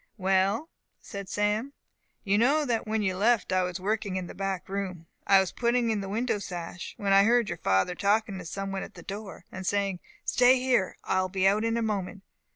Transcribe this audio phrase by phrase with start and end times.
[0.17, 1.73] "Well," said Sam,
[2.23, 5.05] "you know that when you left I was working in the back room.
[5.27, 8.71] I was putting in the window sash, when I heard your father talking to some
[8.71, 12.23] one at the door, and saying, 'Stay here, I will be out in a moment!